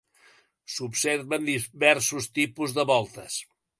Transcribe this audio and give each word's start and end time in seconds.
S'observen 0.75 1.45
diversos 1.49 2.31
tipus 2.39 2.75
de 2.79 2.87
voltes. 2.93 3.37